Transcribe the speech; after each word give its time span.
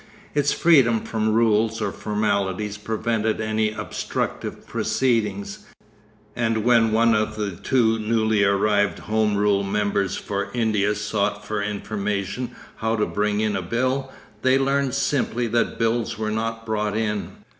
Its 0.33 0.51
freedom 0.51 1.01
from 1.01 1.31
rules 1.31 1.79
or 1.79 1.91
formalities 1.91 2.75
prevented 2.75 3.39
any 3.39 3.71
obstructive 3.71 4.65
proceedings, 4.65 5.59
and 6.35 6.63
when 6.63 6.91
one 6.91 7.13
of 7.13 7.35
the 7.35 7.51
two 7.51 7.99
newly 7.99 8.43
arrived 8.43 8.97
Home 8.97 9.35
Rule 9.37 9.61
members 9.61 10.15
for 10.17 10.49
India 10.55 10.95
sought 10.95 11.45
for 11.45 11.61
information 11.61 12.49
how 12.77 12.95
to 12.95 13.05
bring 13.05 13.41
in 13.41 13.55
a 13.55 13.61
bill, 13.61 14.11
they 14.41 14.57
learnt 14.57 14.95
simply 14.95 15.45
that 15.45 15.77
bills 15.77 16.17
were 16.17 16.31
not 16.31 16.65
brought 16.65 16.97
in. 16.97 17.33